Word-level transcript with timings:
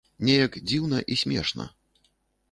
Неяк 0.27 0.55
дзіўна 0.71 1.01
і 1.15 1.17
смешна. 1.23 1.67